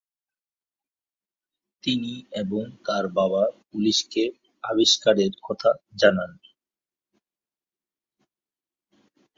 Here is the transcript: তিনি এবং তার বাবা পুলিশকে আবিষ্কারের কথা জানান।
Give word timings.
তিনি 1.83 2.13
এবং 2.33 2.63
তার 2.85 3.05
বাবা 3.09 3.43
পুলিশকে 3.67 4.23
আবিষ্কারের 4.63 5.31
কথা 5.43 5.69
জানান। 5.95 6.31